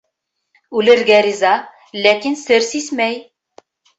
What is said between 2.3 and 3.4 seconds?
сер сисмәй.